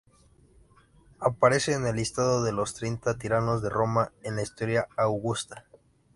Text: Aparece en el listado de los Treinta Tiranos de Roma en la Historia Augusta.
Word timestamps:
Aparece 1.19 1.73
en 1.73 1.85
el 1.85 1.95
listado 1.97 2.41
de 2.43 2.51
los 2.51 2.73
Treinta 2.73 3.19
Tiranos 3.19 3.61
de 3.61 3.69
Roma 3.69 4.11
en 4.23 4.35
la 4.35 4.41
Historia 4.41 4.87
Augusta. 4.97 5.67